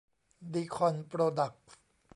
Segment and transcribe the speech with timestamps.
[0.53, 1.63] ดีคอนโปรดักส์